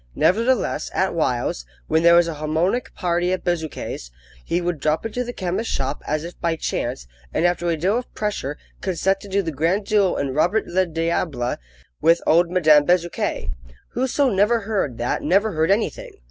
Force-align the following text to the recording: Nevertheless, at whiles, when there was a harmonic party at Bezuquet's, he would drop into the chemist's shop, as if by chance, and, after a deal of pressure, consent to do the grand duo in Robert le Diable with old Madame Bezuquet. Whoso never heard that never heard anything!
Nevertheless, 0.15 0.89
at 0.95 1.13
whiles, 1.13 1.63
when 1.85 2.01
there 2.01 2.15
was 2.15 2.27
a 2.27 2.33
harmonic 2.33 2.95
party 2.95 3.31
at 3.31 3.43
Bezuquet's, 3.43 4.09
he 4.43 4.59
would 4.59 4.79
drop 4.79 5.05
into 5.05 5.23
the 5.23 5.31
chemist's 5.31 5.71
shop, 5.71 6.01
as 6.07 6.23
if 6.23 6.41
by 6.41 6.55
chance, 6.55 7.05
and, 7.31 7.45
after 7.45 7.69
a 7.69 7.77
deal 7.77 7.99
of 7.99 8.11
pressure, 8.15 8.57
consent 8.81 9.19
to 9.19 9.27
do 9.27 9.43
the 9.43 9.51
grand 9.51 9.85
duo 9.85 10.15
in 10.15 10.33
Robert 10.33 10.65
le 10.65 10.87
Diable 10.87 11.57
with 12.01 12.19
old 12.25 12.49
Madame 12.49 12.83
Bezuquet. 12.83 13.51
Whoso 13.89 14.27
never 14.29 14.61
heard 14.61 14.97
that 14.97 15.21
never 15.21 15.51
heard 15.51 15.69
anything! 15.69 16.13